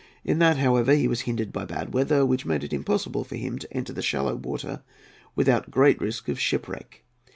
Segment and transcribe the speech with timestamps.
[0.23, 3.59] In that, however, he was hindered by bad weather, which made it impossible for him
[3.59, 4.81] to enter the shallow water
[5.35, 7.03] without great risk of shipwreck.